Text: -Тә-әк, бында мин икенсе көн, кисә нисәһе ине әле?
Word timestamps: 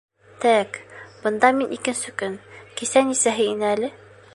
-Тә-әк, 0.21 0.79
бында 1.25 1.53
мин 1.59 1.77
икенсе 1.77 2.17
көн, 2.23 2.41
кисә 2.83 3.05
нисәһе 3.13 3.51
ине 3.55 3.71
әле? 3.79 3.97